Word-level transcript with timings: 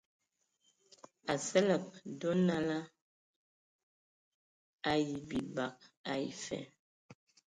Asǝlǝg 1.33 1.85
dɔ 2.19 2.31
naa 2.45 2.61
la 2.67 2.77
ayi 4.91 5.15
bibag 5.29 5.77
ai 6.11 6.25
fa. 6.43 6.59